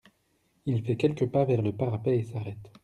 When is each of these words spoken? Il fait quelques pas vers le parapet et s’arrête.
Il 0.65 0.83
fait 0.83 0.95
quelques 0.97 1.29
pas 1.29 1.45
vers 1.45 1.61
le 1.61 1.73
parapet 1.73 2.17
et 2.17 2.23
s’arrête. 2.23 2.71